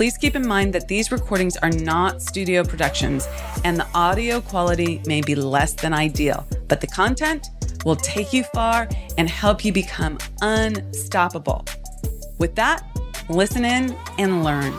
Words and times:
Please 0.00 0.16
keep 0.16 0.34
in 0.34 0.48
mind 0.48 0.72
that 0.72 0.88
these 0.88 1.12
recordings 1.12 1.58
are 1.58 1.68
not 1.68 2.22
studio 2.22 2.64
productions 2.64 3.28
and 3.64 3.78
the 3.78 3.86
audio 3.94 4.40
quality 4.40 5.02
may 5.04 5.20
be 5.20 5.34
less 5.34 5.74
than 5.74 5.92
ideal, 5.92 6.46
but 6.68 6.80
the 6.80 6.86
content 6.86 7.48
will 7.84 7.96
take 7.96 8.32
you 8.32 8.42
far 8.44 8.88
and 9.18 9.28
help 9.28 9.62
you 9.62 9.74
become 9.74 10.16
unstoppable. 10.40 11.66
With 12.38 12.54
that, 12.54 12.82
listen 13.28 13.66
in 13.66 13.94
and 14.16 14.42
learn. 14.42 14.72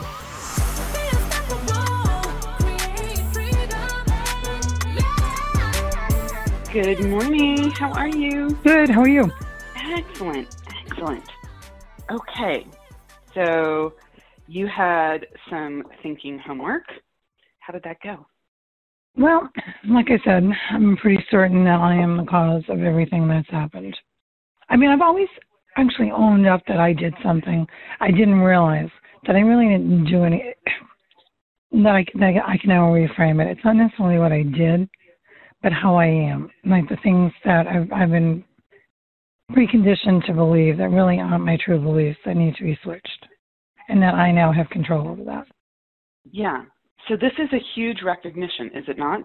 Good 6.72 6.98
morning. 7.08 7.70
How 7.70 7.92
are 7.92 8.08
you? 8.08 8.58
Good. 8.64 8.90
How 8.90 9.02
are 9.02 9.08
you? 9.08 9.30
Excellent. 9.76 10.56
Excellent. 10.84 11.22
Okay. 12.10 12.66
So 13.32 13.94
you 14.46 14.66
had 14.66 15.26
some 15.48 15.84
thinking 16.02 16.38
homework. 16.38 16.84
How 17.60 17.72
did 17.72 17.82
that 17.84 17.98
go? 18.02 18.26
Well, 19.16 19.48
like 19.88 20.06
I 20.08 20.18
said, 20.24 20.44
I'm 20.70 20.96
pretty 20.96 21.24
certain 21.30 21.64
that 21.64 21.80
I 21.80 21.94
am 21.94 22.16
the 22.16 22.24
cause 22.24 22.62
of 22.68 22.80
everything 22.80 23.28
that's 23.28 23.48
happened. 23.50 23.96
I 24.68 24.76
mean, 24.76 24.90
I've 24.90 25.02
always 25.02 25.28
actually 25.76 26.10
owned 26.10 26.46
up 26.46 26.62
that 26.66 26.78
I 26.78 26.92
did 26.92 27.14
something 27.22 27.66
I 28.00 28.10
didn't 28.10 28.40
realize 28.40 28.88
that 29.26 29.36
I 29.36 29.40
really 29.40 29.68
didn't 29.68 30.06
do 30.06 30.24
any. 30.24 30.54
That 31.72 31.94
I 31.94 32.04
can, 32.04 32.22
I 32.22 32.58
can 32.58 32.68
now 32.68 32.92
reframe 32.92 33.40
it. 33.40 33.50
It's 33.50 33.64
not 33.64 33.76
necessarily 33.76 34.18
what 34.18 34.32
I 34.32 34.42
did, 34.42 34.88
but 35.62 35.72
how 35.72 35.96
I 35.96 36.06
am. 36.06 36.50
Like 36.64 36.88
the 36.88 36.98
things 37.02 37.32
that 37.44 37.66
I've, 37.66 37.90
I've 37.92 38.10
been 38.10 38.44
preconditioned 39.52 40.26
to 40.26 40.32
believe 40.32 40.78
that 40.78 40.90
really 40.90 41.18
aren't 41.18 41.44
my 41.44 41.58
true 41.64 41.80
beliefs 41.80 42.18
that 42.24 42.36
need 42.36 42.56
to 42.56 42.64
be 42.64 42.78
switched 42.82 43.26
and 43.92 44.02
that 44.02 44.14
I 44.14 44.32
now 44.32 44.50
have 44.50 44.70
control 44.70 45.06
over 45.06 45.22
that. 45.24 45.46
Yeah. 46.30 46.64
So 47.08 47.14
this 47.14 47.32
is 47.38 47.48
a 47.52 47.60
huge 47.74 47.98
recognition, 48.02 48.70
is 48.74 48.84
it 48.88 48.98
not? 48.98 49.20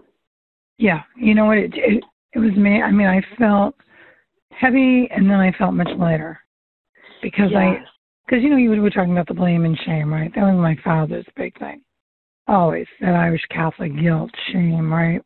Yeah. 0.76 1.00
You 1.16 1.34
know 1.34 1.46
what? 1.46 1.56
It 1.56 1.72
it, 1.74 2.04
it 2.34 2.38
was 2.38 2.54
me. 2.54 2.82
I 2.82 2.90
mean, 2.90 3.06
I 3.06 3.22
felt 3.38 3.74
heavy, 4.50 5.08
and 5.10 5.28
then 5.28 5.38
I 5.38 5.52
felt 5.56 5.72
much 5.72 5.88
lighter 5.96 6.38
because 7.22 7.50
yes. 7.50 7.58
I 7.58 7.76
because 8.26 8.42
you 8.42 8.50
know 8.50 8.56
you 8.56 8.70
were 8.70 8.90
talking 8.90 9.12
about 9.12 9.26
the 9.26 9.34
blame 9.34 9.64
and 9.64 9.78
shame, 9.86 10.12
right? 10.12 10.30
That 10.34 10.42
was 10.42 10.60
my 10.60 10.76
father's 10.84 11.26
big 11.34 11.58
thing. 11.58 11.80
Always 12.46 12.86
that 13.00 13.14
Irish 13.14 13.44
Catholic 13.50 13.92
guilt, 13.98 14.30
shame, 14.52 14.92
right? 14.92 15.22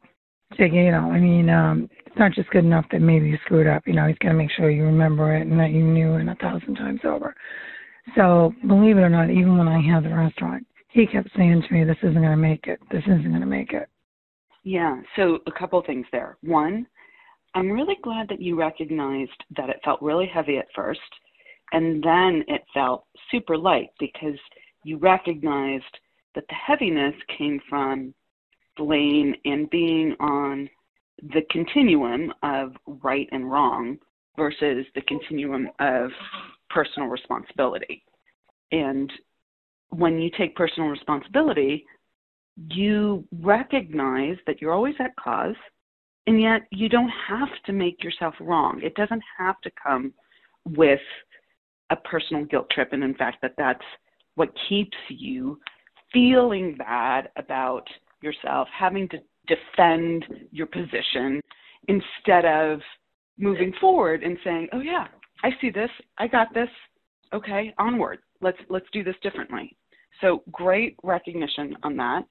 So, 0.57 0.65
you 0.65 0.91
know, 0.91 1.11
I 1.11 1.19
mean, 1.19 1.49
um, 1.49 1.89
it's 2.07 2.19
not 2.19 2.33
just 2.33 2.51
good 2.51 2.65
enough 2.65 2.85
that 2.93 3.01
maybe 3.01 3.29
you 3.29 3.39
screwed 3.45 3.67
up. 3.67 3.85
You 3.87 3.95
know, 3.95 4.07
he's 4.07 4.19
going 4.19 4.35
to 4.35 4.39
make 4.39 4.51
sure 4.51 4.71
you 4.71 4.85
remember 4.85 5.35
it 5.35 5.47
and 5.47 5.59
that 5.59 5.71
you 5.71 5.83
knew 5.83 6.15
it 6.17 6.29
a 6.29 6.35
thousand 6.35 6.75
times 6.75 7.01
over. 7.05 7.35
So 8.17 8.53
believe 8.67 8.97
it 8.97 9.03
or 9.03 9.09
not, 9.09 9.31
even 9.31 9.57
when 9.57 9.69
I 9.69 9.81
had 9.81 10.05
the 10.05 10.15
restaurant, 10.15 10.67
he 10.89 11.07
kept 11.07 11.31
saying 11.37 11.63
to 11.63 11.73
me, 11.73 11.85
"This 11.85 11.99
isn't 11.99 12.15
going 12.15 12.31
to 12.31 12.37
make 12.37 12.67
it. 12.67 12.81
This 12.91 13.05
isn't 13.05 13.29
going 13.29 13.41
to 13.41 13.47
make 13.47 13.73
it." 13.73 13.89
Yeah. 14.65 15.01
So 15.17 15.39
a 15.47 15.53
couple 15.53 15.81
things 15.83 16.07
there. 16.13 16.37
One, 16.43 16.87
I'm 17.55 17.71
really 17.71 17.97
glad 18.03 18.29
that 18.29 18.41
you 18.41 18.59
recognized 18.59 19.45
that 19.57 19.71
it 19.71 19.81
felt 19.85 20.03
really 20.03 20.27
heavy 20.27 20.59
at 20.59 20.73
first, 20.75 21.01
and 21.73 22.03
then 22.03 22.45
it 22.49 22.63
felt 22.75 23.07
super 23.31 23.57
light 23.57 23.91
because 23.99 24.39
you 24.85 24.99
recognized 24.99 25.99
that 26.35 26.45
the 26.49 26.55
heaviness 26.55 27.15
came 27.39 27.61
from 27.69 28.15
blame 28.77 29.35
and 29.45 29.69
being 29.71 30.15
on 30.19 30.69
the 31.23 31.43
continuum 31.51 32.33
of 32.43 32.75
right 32.87 33.29
and 33.33 33.51
wrong 33.51 33.99
versus 34.37 34.87
the 34.95 35.03
continuum 35.03 35.69
of 35.79 36.11
personal 36.73 37.09
responsibility. 37.09 38.05
And 38.71 39.11
when 39.91 40.19
you 40.21 40.31
take 40.37 40.57
personal 40.57 40.89
responsibility, 40.89 41.85
you 42.71 43.25
recognize 43.41 44.37
that 44.47 44.61
you're 44.61 44.73
always 44.73 44.95
at 44.99 45.15
cause, 45.17 45.55
and 46.27 46.41
yet 46.41 46.63
you 46.71 46.89
don't 46.89 47.13
have 47.29 47.49
to 47.67 47.73
make 47.73 48.03
yourself 48.03 48.35
wrong. 48.41 48.81
It 48.83 48.95
doesn't 48.95 49.23
have 49.39 49.61
to 49.63 49.71
come 49.83 50.13
with 50.65 51.01
a 51.91 51.97
personal 51.97 52.45
guilt 52.45 52.71
trip. 52.71 52.93
And 52.93 53.03
in 53.03 53.15
fact, 53.15 53.39
that 53.43 53.55
that's 53.59 53.85
what 54.35 54.49
keeps 54.69 54.97
you 55.09 55.59
feeling 56.13 56.77
bad 56.77 57.31
about 57.37 57.87
yourself, 58.23 58.69
having 58.77 59.09
to 59.11 59.19
defend 59.47 60.25
your 60.51 60.67
position 60.67 61.41
instead 61.89 62.45
of 62.45 62.81
moving 63.39 63.73
forward 63.81 64.23
and 64.23 64.39
saying, 64.45 64.69
"Oh 64.73 64.81
yeah, 64.81 65.09
I 65.43 65.51
see 65.61 65.71
this. 65.71 65.91
I 66.19 66.27
got 66.27 66.53
this. 66.55 66.69
Okay, 67.33 67.75
onward. 67.79 68.19
Let's 68.41 68.59
let's 68.69 68.87
do 68.93 69.03
this 69.03 69.17
differently. 69.23 69.77
So 70.21 70.43
great 70.51 70.97
recognition 71.03 71.77
on 71.83 71.97
that. 71.97 72.23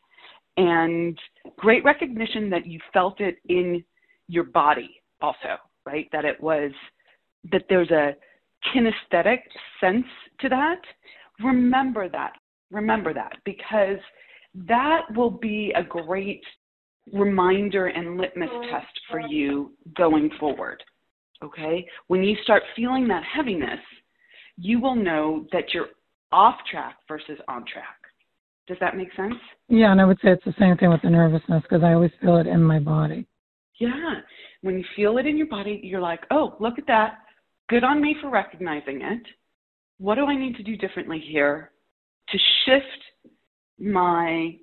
And 0.57 1.17
great 1.57 1.83
recognition 1.83 2.49
that 2.49 2.65
you 2.65 2.79
felt 2.93 3.21
it 3.21 3.37
in 3.47 3.83
your 4.27 4.43
body 4.43 5.01
also, 5.21 5.57
right? 5.85 6.07
That 6.11 6.25
it 6.25 6.41
was 6.41 6.71
that 7.51 7.63
there's 7.69 7.91
a 7.91 8.15
kinesthetic 8.73 9.39
sense 9.79 10.05
to 10.39 10.49
that. 10.49 10.81
Remember 11.43 12.09
that. 12.09 12.33
Remember 12.69 13.13
that 13.13 13.37
because 13.43 13.97
that 14.53 15.01
will 15.15 15.31
be 15.31 15.73
a 15.75 15.83
great 15.83 16.43
reminder 17.13 17.87
and 17.87 18.17
litmus 18.17 18.49
test 18.69 18.99
for 19.09 19.19
you 19.19 19.73
going 19.95 20.29
forward. 20.39 20.83
Okay? 21.43 21.85
When 22.07 22.23
you 22.23 22.35
start 22.43 22.63
feeling 22.75 23.07
that 23.07 23.23
heaviness, 23.23 23.79
you 24.57 24.79
will 24.79 24.95
know 24.95 25.45
that 25.51 25.73
you're 25.73 25.89
off 26.31 26.55
track 26.69 26.97
versus 27.07 27.39
on 27.47 27.65
track. 27.65 27.97
Does 28.67 28.77
that 28.79 28.95
make 28.95 29.13
sense? 29.15 29.35
Yeah, 29.67 29.91
and 29.91 29.99
I 29.99 30.05
would 30.05 30.17
say 30.23 30.29
it's 30.29 30.45
the 30.45 30.53
same 30.59 30.77
thing 30.77 30.89
with 30.89 31.01
the 31.01 31.09
nervousness 31.09 31.63
because 31.63 31.83
I 31.83 31.93
always 31.93 32.11
feel 32.21 32.37
it 32.37 32.47
in 32.47 32.63
my 32.63 32.79
body. 32.79 33.27
Yeah. 33.79 34.21
When 34.61 34.77
you 34.77 34.85
feel 34.95 35.17
it 35.17 35.25
in 35.25 35.35
your 35.35 35.47
body, 35.47 35.81
you're 35.83 36.01
like, 36.01 36.21
oh, 36.29 36.55
look 36.59 36.77
at 36.77 36.87
that. 36.87 37.19
Good 37.69 37.83
on 37.83 38.01
me 38.01 38.15
for 38.21 38.29
recognizing 38.29 39.01
it. 39.01 39.23
What 39.97 40.15
do 40.15 40.25
I 40.25 40.37
need 40.37 40.55
to 40.57 40.63
do 40.63 40.77
differently 40.77 41.19
here 41.19 41.71
to 42.29 42.37
shift 42.65 42.85
my 43.79 44.55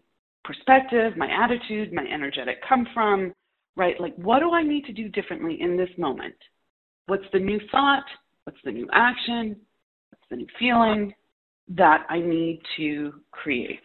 perspective, 0.44 1.16
my 1.16 1.28
attitude, 1.30 1.92
my 1.92 2.04
energetic 2.04 2.58
come 2.66 2.86
from, 2.94 3.34
right? 3.76 4.00
Like, 4.00 4.14
what 4.16 4.38
do 4.40 4.52
I 4.52 4.62
need 4.62 4.84
to 4.86 4.92
do 4.92 5.08
differently 5.08 5.58
in 5.60 5.76
this 5.76 5.90
moment? 5.98 6.34
What's 7.08 7.24
the 7.32 7.38
new 7.38 7.58
thought? 7.72 8.04
What's 8.44 8.58
the 8.66 8.70
new 8.70 8.86
action? 8.92 9.56
What's 10.10 10.24
the 10.28 10.36
new 10.36 10.46
feeling 10.58 11.14
that 11.68 12.04
I 12.10 12.18
need 12.18 12.60
to 12.76 13.14
create? 13.30 13.80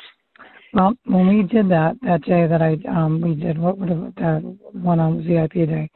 Well, 0.74 0.94
when 1.06 1.28
we 1.30 1.44
did 1.44 1.70
that 1.70 1.96
that 2.02 2.22
day 2.24 2.48
that 2.48 2.62
I 2.62 2.76
um 2.90 3.22
we 3.22 3.34
did 3.34 3.58
what 3.58 3.78
would 3.78 3.88
have 3.88 4.14
that 4.16 4.58
one 4.74 5.00
on 5.00 5.24
VIP 5.24 5.54
day, 5.54 5.90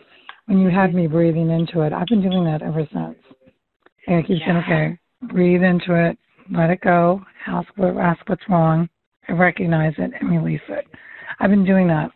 when 0.46 0.60
you 0.60 0.70
had 0.70 0.96
me 0.96 1.06
breathing 1.08 1.50
into 1.50 1.82
it, 1.82 1.92
I've 1.92 2.08
been 2.08 2.22
doing 2.22 2.46
that 2.46 2.62
ever 2.62 2.88
since. 2.94 3.18
And 4.08 4.16
I 4.16 4.22
keep 4.22 4.40
saying, 4.46 4.64
okay, 4.64 4.98
breathe 5.24 5.64
into 5.64 5.96
it, 5.96 6.18
let 6.50 6.70
it 6.70 6.80
go, 6.80 7.22
ask 7.46 7.68
what 7.76 7.98
ask 7.98 8.22
what's 8.30 8.48
wrong, 8.48 8.88
recognize 9.28 9.96
it, 9.98 10.12
and 10.18 10.32
release 10.32 10.62
it. 10.70 10.86
I've 11.42 11.50
been 11.50 11.66
doing 11.66 11.88
that, 11.90 12.10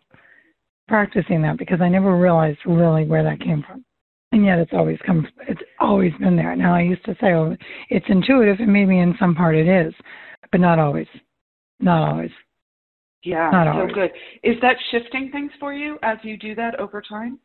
practicing 0.88 1.42
that 1.42 1.58
because 1.58 1.82
I 1.82 1.90
never 1.90 2.16
realized 2.16 2.60
really 2.64 3.04
where 3.04 3.24
that 3.24 3.40
came 3.40 3.62
from 3.68 3.84
and 4.32 4.44
yet 4.44 4.58
it's 4.58 4.72
always 4.72 4.98
come 5.06 5.26
it's 5.48 5.60
always 5.78 6.12
been 6.18 6.36
there. 6.36 6.56
Now 6.56 6.74
i 6.74 6.80
used 6.80 7.04
to 7.04 7.14
say 7.20 7.32
oh 7.34 7.56
it's 7.90 8.06
intuitive 8.08 8.58
and 8.58 8.72
maybe 8.72 8.98
in 8.98 9.14
some 9.20 9.34
part 9.34 9.54
it 9.54 9.68
is 9.68 9.94
but 10.50 10.60
not 10.60 10.78
always 10.78 11.06
not 11.78 12.10
always. 12.10 12.30
Yeah 13.22 13.50
not 13.50 13.88
so 13.88 13.94
good. 13.94 14.10
Is 14.42 14.56
that 14.62 14.76
shifting 14.90 15.30
things 15.30 15.52
for 15.60 15.72
you 15.72 15.98
as 16.02 16.18
you 16.22 16.36
do 16.36 16.54
that 16.56 16.78
over 16.80 17.02
time? 17.02 17.38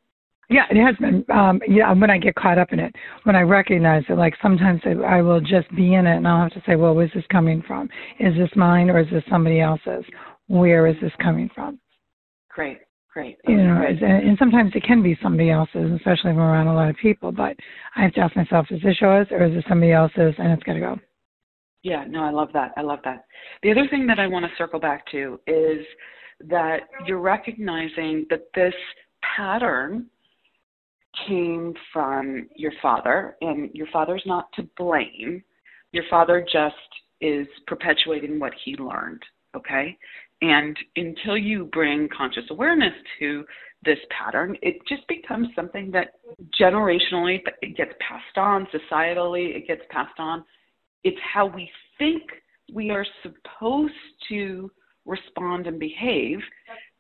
Yeah 0.50 0.64
it 0.72 0.84
has 0.84 0.96
been 0.98 1.26
um 1.30 1.62
yeah 1.68 1.92
when 1.94 2.10
i 2.10 2.18
get 2.18 2.36
caught 2.36 2.58
up 2.58 2.72
in 2.72 2.80
it 2.80 2.96
when 3.24 3.36
i 3.36 3.42
recognize 3.42 4.04
it 4.10 4.18
like 4.18 4.34
sometimes 4.42 4.82
i 5.06 5.22
will 5.22 5.42
just 5.42 5.70
be 5.76 5.94
in 5.94 6.08
it 6.08 6.18
and 6.18 6.28
i'll 6.28 6.42
have 6.42 6.54
to 6.54 6.64
say 6.66 6.76
well 6.76 6.96
where's 6.96 7.12
this 7.14 7.26
coming 7.32 7.62
from? 7.68 7.90
Is 8.20 8.34
this 8.36 8.50
mine 8.56 8.90
or 8.90 9.00
is 9.00 9.08
this 9.12 9.24
somebody 9.30 9.60
else's? 9.60 10.06
Where 10.48 10.88
is 10.88 10.96
this 11.02 11.12
coming 11.22 11.50
from? 11.54 11.80
Great 12.50 12.80
Great. 13.18 13.40
You 13.48 13.58
know, 13.58 13.82
uh, 13.82 14.06
and 14.06 14.38
sometimes 14.38 14.74
it 14.76 14.84
can 14.84 15.02
be 15.02 15.18
somebody 15.24 15.50
else's, 15.50 15.92
especially 15.96 16.30
if 16.30 16.38
I'm 16.38 16.38
around 16.38 16.68
a 16.68 16.76
lot 16.76 16.88
of 16.88 16.96
people. 16.98 17.32
But 17.32 17.56
I 17.96 18.04
have 18.04 18.14
to 18.14 18.20
ask 18.20 18.36
myself, 18.36 18.68
is 18.70 18.80
this 18.84 19.02
yours 19.02 19.26
or 19.32 19.44
is 19.44 19.58
it 19.58 19.66
somebody 19.68 19.92
else's? 19.92 20.36
And 20.38 20.52
it's 20.52 20.62
got 20.62 20.74
to 20.74 20.80
go. 20.80 21.00
Yeah, 21.82 22.06
no, 22.08 22.24
I 22.24 22.30
love 22.30 22.50
that. 22.54 22.74
I 22.78 22.82
love 22.82 23.00
that. 23.06 23.26
The 23.64 23.72
other 23.72 23.88
thing 23.90 24.06
that 24.06 24.20
I 24.20 24.28
want 24.28 24.46
to 24.46 24.52
circle 24.56 24.80
back 24.80 25.04
to 25.14 25.40
is 25.48 25.84
that 26.48 26.82
you're 27.08 27.20
recognizing 27.20 28.28
that 28.30 28.50
this 28.54 28.76
pattern 29.36 30.06
came 31.28 31.74
from 31.92 32.48
your 32.56 32.74
father, 32.84 33.36
and 33.42 33.72
your 33.74 33.88
father's 33.92 34.22
not 34.28 34.54
to 34.58 34.70
blame. 34.78 35.44
Your 35.92 36.04
father 36.08 36.46
just 36.54 36.76
is 37.20 37.48
perpetuating 37.66 38.40
what 38.40 38.54
he 38.64 38.76
learned, 38.76 39.24
okay? 39.56 39.98
And 40.42 40.78
until 40.96 41.38
you 41.38 41.66
bring 41.66 42.08
conscious 42.16 42.44
awareness 42.52 42.94
to 43.20 43.46
this 43.84 43.98
pattern, 44.10 44.56
it 44.62 44.78
just 44.88 45.08
becomes 45.08 45.48
something 45.56 45.92
that 45.92 46.14
generationally 46.60 47.40
it 47.62 47.76
gets 47.76 47.94
passed 48.00 48.38
on, 48.38 48.68
societally 48.68 49.56
it 49.56 49.68
gets 49.68 49.82
passed 49.90 50.20
on. 50.20 50.44
It's 51.04 51.18
how 51.34 51.46
we 51.48 51.70
think 51.98 52.24
we 52.74 52.90
are 52.92 53.06
supposed 53.24 53.94
to 54.30 54.70
respond 55.06 55.68
and 55.68 55.80
behave 55.80 56.40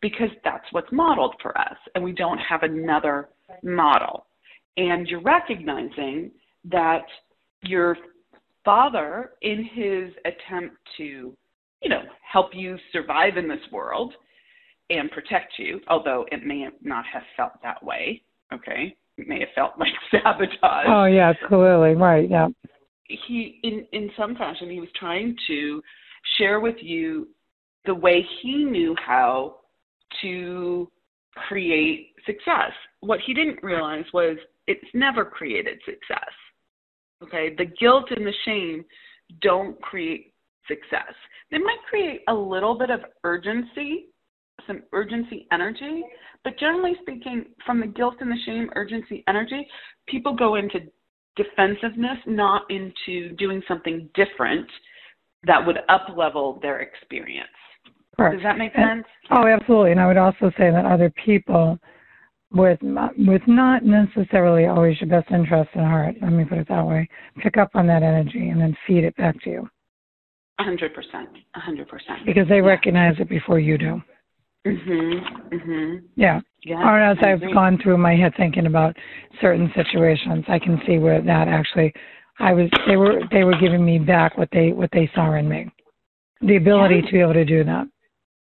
because 0.01 0.30
that's 0.44 0.66
what's 0.72 0.92
modeled 0.92 1.36
for 1.42 1.57
us, 1.57 1.78
and 1.94 2.04
we 2.04 2.13
don't 2.13 2.38
have 2.38 2.63
another 2.63 3.30
model. 3.63 4.28
And 4.78 5.07
you're 5.07 5.22
recognizing 5.22 6.31
that 6.66 7.06
your 7.63 7.98
father, 8.63 9.31
in 9.42 9.63
his 9.74 10.12
attempt 10.25 10.75
to, 10.98 11.36
you 11.81 11.89
know, 11.89 12.01
help 12.31 12.51
you 12.53 12.77
survive 12.91 13.38
in 13.38 13.47
this 13.47 13.59
world 13.71 14.13
and 14.89 15.12
protect 15.12 15.53
you, 15.57 15.79
although 15.88 16.25
it 16.31 16.45
may 16.45 16.68
not 16.81 17.06
have 17.12 17.24
felt 17.35 17.53
that 17.63 17.83
way, 17.83 18.21
okay? 18.53 18.95
It 19.18 19.27
may 19.27 19.39
have 19.39 19.50
felt 19.56 19.74
like 19.79 19.94
sabotage. 20.12 20.88
Oh 20.88 21.06
yeah, 21.06 21.33
clearly, 21.47 21.95
right, 21.95 22.29
yeah. 22.29 22.47
He 23.03 23.59
in 23.63 23.85
in 23.94 24.09
some 24.18 24.35
fashion 24.35 24.69
he 24.69 24.79
was 24.79 24.89
trying 25.00 25.35
to 25.47 25.81
share 26.38 26.59
with 26.59 26.75
you 26.81 27.27
the 27.85 27.95
way 27.95 28.25
he 28.41 28.65
knew 28.65 28.95
how 29.06 29.57
to 30.21 30.91
create 31.47 32.13
success. 32.25 32.71
What 33.00 33.19
he 33.25 33.33
didn't 33.33 33.63
realize 33.63 34.06
was 34.13 34.38
it's 34.68 34.89
never 34.94 35.24
created 35.24 35.79
success. 35.85 36.33
Okay, 37.24 37.56
the 37.57 37.65
guilt 37.65 38.06
and 38.15 38.25
the 38.25 38.33
shame 38.45 38.83
don't 39.41 39.81
create 39.81 40.33
success. 40.68 41.14
They 41.52 41.58
might 41.58 41.80
create 41.90 42.22
a 42.28 42.34
little 42.34 42.78
bit 42.78 42.90
of 42.90 43.02
urgency, 43.24 44.08
some 44.66 44.84
urgency 44.92 45.48
energy, 45.52 46.04
but 46.44 46.58
generally 46.60 46.94
speaking, 47.02 47.46
from 47.66 47.80
the 47.80 47.88
guilt 47.88 48.16
and 48.19 48.31
the 48.31 48.38
shame, 48.46 48.69
urgency 48.75 49.24
energy, 49.28 49.68
people 50.08 50.36
go 50.36 50.56
into 50.56 50.80
defensiveness, 51.36 52.18
not 52.25 52.64
into 52.69 53.36
doing 53.36 53.62
something 53.68 54.10
different 54.16 54.68
that 55.46 55.66
would 55.66 55.78
up 55.90 56.08
level 56.16 56.60
their 56.62 56.80
experience. 56.80 57.48
Correct. 58.18 58.36
Does 58.36 58.44
that 58.44 58.58
make 58.58 58.74
sense? 58.74 59.06
And, 59.30 59.40
oh, 59.46 59.48
absolutely. 59.48 59.92
And 59.92 60.00
I 60.00 60.08
would 60.08 60.18
also 60.18 60.52
say 60.58 60.72
that 60.72 60.86
other 60.86 61.12
people 61.24 61.78
with 62.52 62.80
with 62.81 63.42
not 63.46 63.84
necessarily 63.84 64.66
always 64.66 65.00
your 65.02 65.10
best 65.10 65.31
interest 65.31 65.70
in 65.75 65.81
heart, 65.81 66.16
let 66.22 66.31
me 66.31 66.46
put 66.46 66.58
it 66.58 66.68
that 66.70 66.86
way, 66.86 67.08
pick 67.44 67.58
up 67.58 67.72
on 67.75 67.86
that 67.88 68.04
energy 68.04 68.50
and 68.50 68.60
then 68.60 68.75
feed 68.88 69.04
it 69.04 69.16
back 69.18 69.42
to 69.44 69.50
you. 69.50 69.70
Hundred 70.59 70.94
percent. 70.94 71.30
A 71.56 71.59
hundred 71.59 71.88
percent. 71.88 72.25
Because 72.25 72.48
they 72.48 72.57
yeah. 72.57 72.62
recognize 72.62 73.15
it 73.19 73.30
before 73.30 73.59
you 73.59 73.77
do. 73.77 74.01
Mhm. 74.65 75.50
Mhm. 75.51 76.04
Yeah. 76.15 76.42
Yeah. 76.63 76.81
Or 76.81 77.00
as 77.00 77.18
I've 77.21 77.42
gone 77.54 77.77
through 77.77 77.98
my 77.98 78.15
head 78.15 78.33
thinking 78.36 78.65
about 78.65 78.95
certain 79.39 79.71
situations, 79.75 80.45
I 80.48 80.59
can 80.59 80.81
see 80.86 80.98
where 80.98 81.21
that 81.21 81.48
actually 81.48 81.94
I 82.39 82.54
was 82.54 82.69
they 82.88 82.98
were 82.98 83.21
they 83.31 83.44
were 83.44 83.57
giving 83.59 83.86
me 83.86 84.00
back 84.00 84.38
what 84.38 84.50
they 84.51 84.71
what 84.71 84.89
they 84.92 85.09
saw 85.13 85.33
in 85.33 85.48
me. 85.48 85.71
The 86.42 86.57
ability 86.57 86.95
yeah. 86.95 87.06
to 87.06 87.12
be 87.12 87.19
able 87.19 87.33
to 87.33 87.45
do 87.45 87.63
that. 87.63 87.88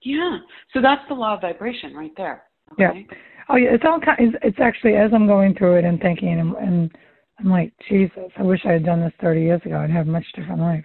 Yeah. 0.03 0.39
So 0.73 0.81
that's 0.81 1.07
the 1.09 1.15
law 1.15 1.35
of 1.35 1.41
vibration 1.41 1.95
right 1.95 2.13
there. 2.17 2.45
Okay? 2.73 3.07
Yeah. 3.09 3.17
Oh 3.49 3.57
yeah, 3.57 3.71
it's 3.73 3.85
all 3.87 4.01
kind. 4.01 4.37
It's 4.43 4.61
actually 4.61 4.95
as 4.95 5.11
I'm 5.13 5.27
going 5.27 5.55
through 5.55 5.77
it 5.77 5.85
and 5.85 6.01
thinking, 6.01 6.39
and, 6.41 6.55
and 6.57 6.91
I'm 7.39 7.51
like, 7.51 7.73
Jesus, 7.89 8.31
I 8.39 8.43
wish 8.43 8.61
I 8.65 8.73
had 8.73 8.85
done 8.85 9.01
this 9.01 9.13
30 9.21 9.41
years 9.41 9.61
ago. 9.65 9.79
I'd 9.79 9.91
have 9.91 10.07
a 10.07 10.11
much 10.11 10.25
different 10.35 10.61
life. 10.61 10.85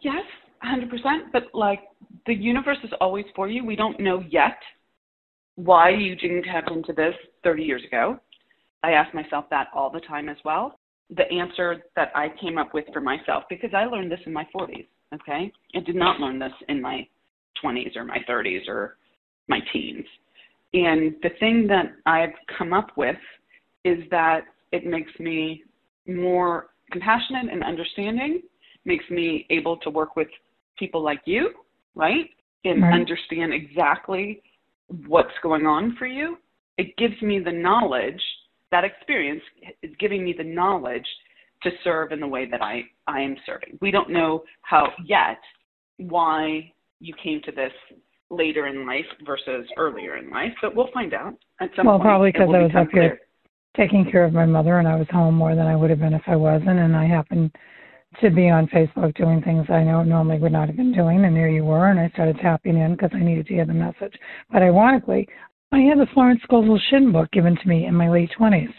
Yes, 0.00 0.24
100%. 0.64 1.32
But 1.32 1.44
like 1.54 1.80
the 2.26 2.34
universe 2.34 2.78
is 2.84 2.90
always 3.00 3.24
for 3.34 3.48
you. 3.48 3.64
We 3.64 3.76
don't 3.76 3.98
know 4.00 4.22
yet 4.28 4.58
why 5.56 5.90
you 5.90 6.14
didn't 6.14 6.44
tap 6.44 6.64
into 6.68 6.92
this 6.92 7.14
30 7.42 7.62
years 7.62 7.82
ago. 7.84 8.18
I 8.84 8.92
ask 8.92 9.12
myself 9.12 9.46
that 9.50 9.68
all 9.74 9.90
the 9.90 10.00
time 10.00 10.28
as 10.28 10.36
well. 10.44 10.78
The 11.16 11.30
answer 11.32 11.82
that 11.96 12.12
I 12.14 12.28
came 12.40 12.58
up 12.58 12.74
with 12.74 12.84
for 12.92 13.00
myself, 13.00 13.44
because 13.48 13.70
I 13.74 13.86
learned 13.86 14.12
this 14.12 14.20
in 14.26 14.32
my 14.32 14.46
40s, 14.54 14.86
okay? 15.14 15.52
I 15.74 15.80
did 15.80 15.96
not 15.96 16.20
learn 16.20 16.38
this 16.38 16.52
in 16.68 16.80
my 16.80 17.06
20s 17.64 17.96
or 17.96 18.04
my 18.04 18.18
30s 18.28 18.68
or 18.68 18.98
my 19.48 19.58
teens. 19.72 20.04
And 20.74 21.14
the 21.22 21.30
thing 21.40 21.66
that 21.68 21.92
I've 22.06 22.34
come 22.56 22.72
up 22.72 22.90
with 22.96 23.16
is 23.84 23.98
that 24.10 24.42
it 24.70 24.84
makes 24.84 25.10
me 25.18 25.64
more 26.06 26.68
compassionate 26.92 27.50
and 27.50 27.64
understanding, 27.64 28.42
makes 28.84 29.04
me 29.10 29.46
able 29.50 29.76
to 29.78 29.90
work 29.90 30.16
with 30.16 30.28
people 30.78 31.02
like 31.02 31.20
you, 31.24 31.50
right? 31.94 32.30
And 32.64 32.82
right. 32.82 32.94
understand 32.94 33.52
exactly 33.52 34.42
what's 35.06 35.32
going 35.42 35.66
on 35.66 35.96
for 35.98 36.06
you. 36.06 36.38
It 36.76 36.96
gives 36.96 37.20
me 37.22 37.40
the 37.40 37.52
knowledge, 37.52 38.20
that 38.70 38.84
experience 38.84 39.42
is 39.82 39.90
giving 39.98 40.24
me 40.24 40.34
the 40.36 40.44
knowledge 40.44 41.06
to 41.62 41.70
serve 41.82 42.12
in 42.12 42.20
the 42.20 42.26
way 42.26 42.48
that 42.48 42.62
I, 42.62 42.82
I 43.06 43.20
am 43.20 43.36
serving. 43.44 43.78
We 43.80 43.90
don't 43.90 44.10
know 44.10 44.44
how 44.62 44.88
yet 45.04 45.38
why 45.96 46.72
you 47.00 47.14
came 47.22 47.40
to 47.44 47.52
this 47.52 47.72
later 48.30 48.66
in 48.66 48.86
life 48.86 49.06
versus 49.24 49.66
earlier 49.76 50.16
in 50.18 50.30
life, 50.30 50.52
but 50.60 50.76
we'll 50.76 50.90
find 50.92 51.14
out 51.14 51.34
at 51.60 51.70
some 51.74 51.86
well, 51.86 51.96
point. 51.96 52.04
Well, 52.04 52.12
probably 52.12 52.32
because 52.32 52.48
I 52.54 52.62
was 52.62 52.70
up 52.76 52.90
clear. 52.90 53.02
here 53.02 53.20
taking 53.76 54.10
care 54.10 54.24
of 54.24 54.32
my 54.32 54.44
mother 54.44 54.78
and 54.78 54.88
I 54.88 54.96
was 54.96 55.06
home 55.10 55.34
more 55.34 55.54
than 55.54 55.66
I 55.66 55.76
would 55.76 55.90
have 55.90 56.00
been 56.00 56.12
if 56.12 56.22
I 56.26 56.36
wasn't, 56.36 56.78
and 56.78 56.96
I 56.96 57.06
happened 57.06 57.54
to 58.20 58.30
be 58.30 58.48
on 58.48 58.66
Facebook 58.68 59.14
doing 59.16 59.42
things 59.42 59.66
I 59.68 59.84
know 59.84 60.02
normally 60.02 60.38
would 60.38 60.52
not 60.52 60.68
have 60.68 60.76
been 60.76 60.92
doing, 60.92 61.24
and 61.24 61.36
there 61.36 61.48
you 61.48 61.64
were, 61.64 61.90
and 61.90 62.00
I 62.00 62.08
started 62.10 62.38
tapping 62.40 62.76
in 62.76 62.92
because 62.92 63.10
I 63.14 63.20
needed 63.20 63.46
to 63.46 63.54
hear 63.54 63.66
the 63.66 63.74
message. 63.74 64.14
But 64.50 64.62
ironically, 64.62 65.28
I 65.72 65.80
had 65.80 65.98
the 65.98 66.06
Florence 66.14 66.40
Scovel 66.44 66.80
Shinn 66.90 67.12
book 67.12 67.30
given 67.30 67.56
to 67.56 67.68
me 67.68 67.86
in 67.86 67.94
my 67.94 68.08
late 68.08 68.30
twenties. 68.36 68.70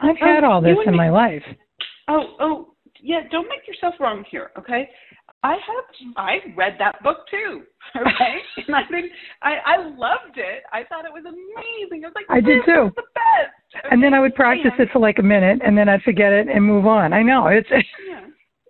I've 0.00 0.16
oh, 0.22 0.26
had 0.26 0.44
all 0.44 0.60
this 0.62 0.76
in 0.86 0.96
my 0.96 1.10
life. 1.10 1.42
Oh, 2.08 2.36
oh, 2.40 2.74
yeah. 3.02 3.20
Don't 3.30 3.48
make 3.48 3.66
yourself 3.66 3.94
wrong 4.00 4.24
here, 4.30 4.50
okay? 4.56 4.88
I 5.42 5.52
have 5.52 6.14
I 6.16 6.38
read 6.56 6.74
that 6.78 7.02
book 7.02 7.18
too. 7.30 7.62
Okay, 7.96 8.64
and 8.66 8.76
I 8.76 8.82
think 8.90 9.06
I 9.42 9.54
I 9.64 9.76
loved 9.78 10.36
it. 10.36 10.62
I 10.74 10.84
thought 10.84 11.06
it 11.06 11.12
was 11.12 11.24
amazing. 11.24 12.04
I 12.04 12.08
was 12.08 12.14
like, 12.14 12.26
I 12.28 12.38
did 12.40 12.60
too. 12.66 12.90
The 12.94 13.02
best. 13.14 13.54
Okay? 13.78 13.88
And 13.90 14.02
then 14.02 14.12
I 14.12 14.20
would 14.20 14.34
practice 14.34 14.72
it 14.78 14.90
for 14.92 14.98
like 14.98 15.18
a 15.18 15.22
minute, 15.22 15.60
and 15.64 15.76
then 15.76 15.88
I'd 15.88 16.02
forget 16.02 16.32
it 16.32 16.48
and 16.48 16.62
move 16.62 16.86
on. 16.86 17.14
I 17.14 17.22
know 17.22 17.46
it's. 17.46 17.68
yeah, 17.70 18.26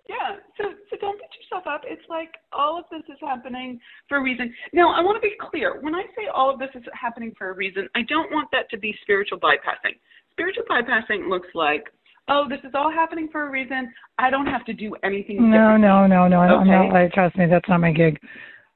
yeah. 0.09 0.41
So 0.57 0.73
so 0.89 0.97
don't 0.99 1.17
beat 1.21 1.29
yourself 1.37 1.63
up. 1.69 1.81
It's 1.85 2.01
like 2.09 2.33
all 2.51 2.79
of 2.79 2.85
this 2.91 3.05
is 3.07 3.19
happening 3.21 3.79
for 4.09 4.17
a 4.17 4.21
reason. 4.21 4.53
Now 4.73 4.91
I 4.91 5.01
want 5.01 5.15
to 5.15 5.21
be 5.21 5.35
clear. 5.39 5.79
When 5.81 5.93
I 5.93 6.03
say 6.17 6.27
all 6.33 6.49
of 6.49 6.59
this 6.59 6.69
is 6.73 6.83
happening 6.99 7.33
for 7.37 7.51
a 7.51 7.53
reason, 7.53 7.87
I 7.95 8.01
don't 8.09 8.31
want 8.31 8.49
that 8.51 8.69
to 8.71 8.77
be 8.77 8.95
spiritual 9.03 9.39
bypassing. 9.39 9.95
Spiritual 10.31 10.63
bypassing 10.69 11.29
looks 11.29 11.49
like 11.53 11.85
oh, 12.29 12.45
this 12.47 12.59
is 12.63 12.71
all 12.75 12.91
happening 12.91 13.27
for 13.31 13.47
a 13.47 13.49
reason. 13.49 13.91
I 14.17 14.29
don't 14.29 14.45
have 14.45 14.65
to 14.65 14.73
do 14.73 14.95
anything. 15.03 15.49
No, 15.49 15.75
no, 15.77 16.07
no, 16.07 16.27
no. 16.27 16.41
Okay? 16.41 16.53
I'm 16.53 16.67
not. 16.67 16.93
Like, 16.93 17.11
trust 17.11 17.35
me, 17.35 17.45
that's 17.49 17.67
not 17.67 17.81
my 17.81 17.91
gig. 17.91 18.19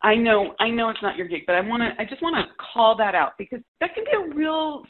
I 0.01 0.15
know, 0.15 0.53
I 0.59 0.69
know 0.69 0.89
it's 0.89 1.01
not 1.01 1.15
your 1.15 1.27
gig, 1.27 1.43
but 1.47 1.55
I 1.55 1.61
want 1.61 1.81
to. 1.81 2.01
I 2.01 2.05
just 2.05 2.21
want 2.21 2.35
to 2.35 2.51
call 2.73 2.97
that 2.97 3.15
out 3.15 3.33
because 3.37 3.59
that 3.79 3.91
can 3.95 4.03
be 4.03 4.31
a 4.31 4.35
real 4.35 4.83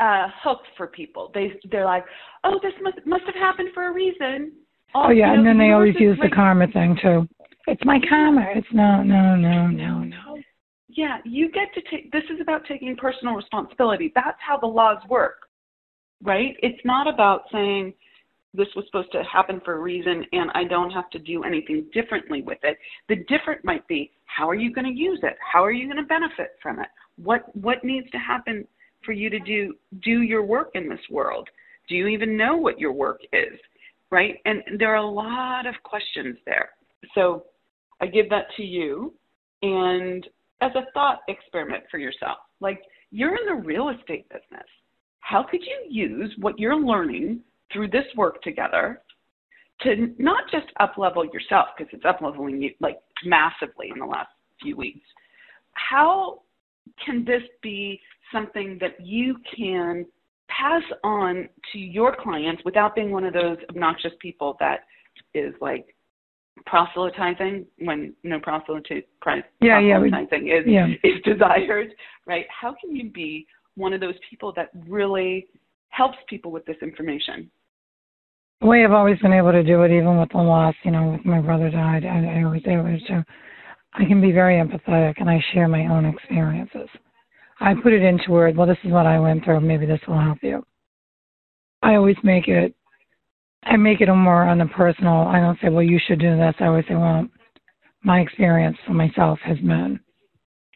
uh, 0.00 0.26
hook 0.42 0.60
for 0.76 0.88
people. 0.88 1.30
They 1.34 1.52
they're 1.70 1.84
like, 1.84 2.04
oh, 2.42 2.58
this 2.62 2.72
must 2.82 2.98
must 3.06 3.24
have 3.26 3.36
happened 3.36 3.68
for 3.74 3.88
a 3.88 3.92
reason. 3.92 4.52
Oh 4.94 5.10
yeah, 5.10 5.32
and 5.32 5.46
then 5.46 5.58
they 5.58 5.72
always 5.72 5.94
use 5.98 6.18
the 6.22 6.30
karma 6.30 6.66
thing 6.68 6.98
too. 7.00 7.28
It's 7.66 7.84
my 7.84 8.00
karma. 8.08 8.46
It's 8.54 8.66
no, 8.72 9.02
no, 9.02 9.36
no, 9.36 9.68
no, 9.68 9.98
no. 10.00 10.16
Oh, 10.28 10.38
yeah, 10.88 11.18
you 11.24 11.50
get 11.50 11.72
to 11.74 11.80
take. 11.90 12.10
This 12.12 12.24
is 12.24 12.40
about 12.40 12.62
taking 12.66 12.96
personal 12.96 13.34
responsibility. 13.34 14.12
That's 14.14 14.38
how 14.46 14.58
the 14.58 14.66
laws 14.66 14.98
work 15.08 15.48
right? 16.22 16.56
It's 16.62 16.84
not 16.84 17.12
about 17.12 17.42
saying 17.50 17.94
this 18.54 18.68
was 18.76 18.84
supposed 18.86 19.10
to 19.12 19.22
happen 19.24 19.60
for 19.64 19.74
a 19.74 19.80
reason 19.80 20.24
and 20.32 20.50
I 20.54 20.64
don't 20.64 20.90
have 20.90 21.08
to 21.10 21.18
do 21.18 21.42
anything 21.42 21.86
differently 21.92 22.42
with 22.42 22.58
it. 22.62 22.78
The 23.08 23.16
different 23.28 23.64
might 23.64 23.86
be 23.88 24.12
how 24.26 24.48
are 24.48 24.54
you 24.54 24.72
going 24.72 24.86
to 24.86 24.98
use 24.98 25.20
it? 25.22 25.36
How 25.52 25.64
are 25.64 25.72
you 25.72 25.86
going 25.86 26.02
to 26.02 26.08
benefit 26.08 26.52
from 26.62 26.78
it? 26.78 26.88
What 27.16 27.54
what 27.56 27.84
needs 27.84 28.10
to 28.10 28.18
happen 28.18 28.66
for 29.04 29.12
you 29.12 29.30
to 29.30 29.38
do 29.40 29.74
do 30.02 30.22
your 30.22 30.42
work 30.42 30.70
in 30.74 30.88
this 30.88 31.00
world? 31.10 31.48
Do 31.88 31.94
you 31.94 32.06
even 32.06 32.36
know 32.36 32.56
what 32.56 32.78
your 32.78 32.92
work 32.92 33.20
is? 33.32 33.58
Right? 34.12 34.36
And 34.44 34.62
there 34.78 34.92
are 34.92 35.02
a 35.02 35.10
lot 35.10 35.66
of 35.66 35.74
questions 35.82 36.36
there. 36.46 36.70
So 37.14 37.44
I 38.00 38.06
give 38.06 38.30
that 38.30 38.46
to 38.56 38.62
you 38.62 39.12
and 39.62 40.24
as 40.60 40.70
a 40.76 40.84
thought 40.94 41.20
experiment 41.28 41.82
for 41.90 41.98
yourself. 41.98 42.38
Like 42.60 42.82
you're 43.10 43.34
in 43.36 43.46
the 43.46 43.62
real 43.66 43.88
estate 43.88 44.28
business 44.28 44.68
how 45.22 45.42
could 45.42 45.62
you 45.62 45.86
use 45.88 46.34
what 46.40 46.58
you're 46.58 46.76
learning 46.76 47.40
through 47.72 47.88
this 47.88 48.04
work 48.16 48.42
together 48.42 49.00
to 49.80 50.14
not 50.18 50.44
just 50.50 50.66
up 50.78 50.98
level 50.98 51.24
yourself 51.24 51.68
because 51.76 51.90
it's 51.94 52.04
up 52.04 52.20
leveling 52.20 52.60
you 52.60 52.70
like 52.80 52.98
massively 53.24 53.88
in 53.90 53.98
the 53.98 54.04
last 54.04 54.28
few 54.60 54.76
weeks. 54.76 55.06
How 55.72 56.42
can 57.04 57.24
this 57.24 57.42
be 57.62 58.00
something 58.32 58.76
that 58.80 59.00
you 59.00 59.36
can 59.56 60.04
pass 60.62 60.82
on 61.02 61.48
to 61.72 61.78
your 61.78 62.14
clients 62.22 62.62
without 62.64 62.94
being 62.94 63.10
one 63.10 63.24
of 63.24 63.32
those 63.32 63.56
obnoxious 63.68 64.12
people 64.20 64.56
that 64.60 64.80
is 65.34 65.54
like 65.60 65.94
proselytizing 66.66 67.66
when 67.78 68.14
no 68.22 68.38
proselyte, 68.38 69.08
yeah, 69.60 69.80
proselytizing 69.80 70.46
yeah, 70.46 70.54
is, 70.54 70.64
yeah. 70.66 70.86
is 71.02 71.20
desired, 71.24 71.88
right? 72.26 72.46
How 72.48 72.74
can 72.80 72.94
you 72.94 73.10
be 73.10 73.46
one 73.74 73.92
of 73.92 74.00
those 74.00 74.14
people 74.28 74.52
that 74.54 74.70
really 74.86 75.48
helps 75.88 76.18
people 76.28 76.52
with 76.52 76.64
this 76.66 76.76
information? 76.82 77.50
We 78.60 78.84
I've 78.84 78.92
always 78.92 79.18
been 79.18 79.32
able 79.32 79.50
to 79.50 79.64
do 79.64 79.82
it, 79.82 79.90
even 79.90 80.18
with 80.18 80.28
the 80.30 80.38
loss, 80.38 80.74
you 80.84 80.92
know, 80.92 81.12
with 81.12 81.24
my 81.24 81.40
brother 81.40 81.68
died, 81.70 82.04
I, 82.04 82.38
I 82.38 82.44
always 82.44 82.62
able 82.66 82.96
to. 83.08 83.24
I 83.94 84.04
can 84.04 84.20
be 84.20 84.30
very 84.30 84.54
empathetic, 84.54 85.14
and 85.16 85.28
I 85.28 85.42
share 85.52 85.68
my 85.68 85.86
own 85.86 86.06
experiences. 86.06 86.88
I 87.62 87.74
put 87.80 87.92
it 87.92 88.02
into 88.02 88.30
words. 88.30 88.56
Well, 88.56 88.66
this 88.66 88.78
is 88.84 88.90
what 88.90 89.06
I 89.06 89.18
went 89.18 89.44
through. 89.44 89.60
Maybe 89.60 89.86
this 89.86 90.00
will 90.08 90.20
help 90.20 90.38
you. 90.42 90.64
I 91.82 91.94
always 91.94 92.16
make 92.22 92.48
it. 92.48 92.74
I 93.64 93.76
make 93.76 94.00
it 94.00 94.08
a 94.08 94.14
more 94.14 94.42
on 94.42 94.58
the 94.58 94.66
personal. 94.66 95.22
I 95.28 95.38
don't 95.38 95.58
say, 95.62 95.68
well, 95.68 95.82
you 95.82 96.00
should 96.06 96.18
do 96.18 96.36
this. 96.36 96.54
I 96.58 96.66
always 96.66 96.84
say, 96.88 96.94
well, 96.96 97.26
my 98.02 98.20
experience 98.20 98.76
for 98.84 98.94
myself 98.94 99.38
has 99.44 99.56
been. 99.58 100.00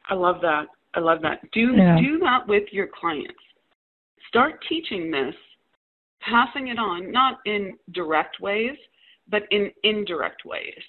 I 0.09 0.15
love 0.15 0.37
that. 0.43 0.67
I 0.95 1.01
love 1.01 1.21
that. 1.23 1.41
Do 1.51 1.75
Yeah. 1.75 1.99
do 2.01 2.19
that 2.21 2.47
with 2.47 2.73
your 2.73 2.87
clients. 2.87 3.35
Start 4.29 4.65
teaching 4.69 5.11
this, 5.11 5.35
passing 6.21 6.69
it 6.69 6.79
on, 6.79 7.11
not 7.11 7.39
in 7.45 7.77
direct 7.93 8.41
ways, 8.41 8.77
but 9.29 9.43
in 9.51 9.73
indirect 9.83 10.45
ways. 10.45 10.83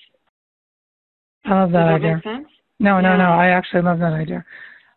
I 1.46 1.52
love 1.56 1.70
Does 1.70 1.74
that 1.74 1.86
that 1.86 1.94
idea. 1.96 2.16
make 2.16 2.24
sense? 2.24 2.48
No, 2.80 3.02
no, 3.02 3.18
no. 3.18 3.32
I 3.32 3.48
actually 3.48 3.82
love 3.82 3.98
that 4.00 4.14
idea. 4.14 4.46